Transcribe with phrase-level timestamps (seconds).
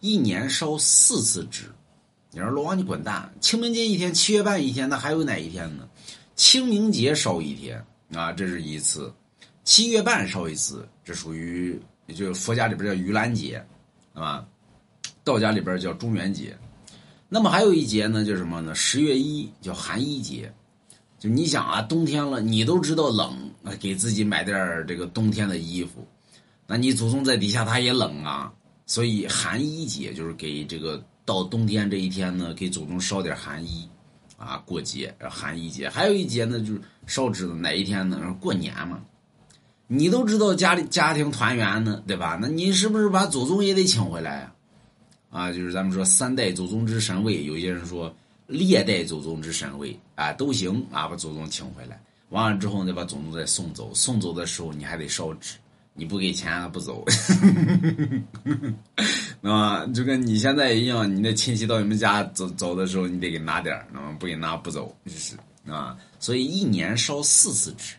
[0.00, 1.64] 一年烧四次纸。
[2.30, 3.32] 你说龙王你滚蛋！
[3.40, 5.88] 清明节一天，七月半一天，那还有哪一天呢？
[6.36, 7.82] 清明节烧一天
[8.12, 9.10] 啊，这是一次；
[9.64, 11.80] 七月半烧一次，这属于
[12.14, 13.64] 就佛家里边叫盂兰节，
[14.14, 14.46] 是吧？
[15.24, 16.56] 道家里边叫中元节。
[17.28, 18.74] 那么还有一节呢，叫什么呢？
[18.74, 20.52] 十月一叫寒衣节。
[21.18, 26.06] 就你想啊，冬天了，你都知道冷啊，给自己买点这个冬天的衣服。
[26.66, 28.52] 那你祖宗在底下他也冷啊，
[28.88, 33.88] 所以寒衣节就是给这个到冬天这一天呢，给祖宗烧点寒衣，
[34.36, 35.88] 啊，过节寒衣节。
[35.88, 38.36] 还有一节呢，就是烧纸的哪一天呢？
[38.40, 39.00] 过年嘛。
[39.86, 42.36] 你都知道家里家庭团圆呢，对吧？
[42.42, 44.54] 那你是不是把祖宗也得请回来啊？
[45.30, 48.12] 啊，就是咱们说三代祖宗之神位，有些人说。
[48.50, 52.00] 历代祖宗之神位啊，都行啊，把祖宗请回来，
[52.30, 53.92] 完了之后再把祖宗再送走。
[53.92, 55.58] 送走的时候你还得烧纸，
[55.98, 57.04] 你不给钱他不走，
[59.42, 63.84] 啊，就跟你现在一样，你那亲戚到你们家走走的时候，你得给拿点儿，
[64.20, 65.36] 不给拿不走，就是
[65.68, 65.96] 啊。
[66.20, 67.94] 所以一年烧四次纸，